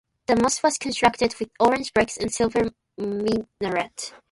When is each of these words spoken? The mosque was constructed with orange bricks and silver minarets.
The 0.25 0.35
mosque 0.35 0.63
was 0.63 0.79
constructed 0.79 1.35
with 1.39 1.51
orange 1.59 1.93
bricks 1.93 2.17
and 2.17 2.33
silver 2.33 2.71
minarets. 2.97 4.13